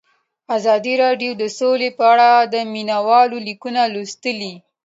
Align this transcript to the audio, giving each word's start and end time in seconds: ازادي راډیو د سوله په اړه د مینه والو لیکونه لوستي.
ازادي 0.57 0.93
راډیو 1.03 1.31
د 1.41 1.43
سوله 1.57 1.89
په 1.97 2.03
اړه 2.13 2.29
د 2.53 2.55
مینه 2.73 2.97
والو 3.07 3.37
لیکونه 3.47 3.81
لوستي. 3.93 4.51